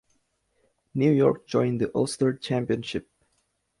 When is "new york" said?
0.95-1.45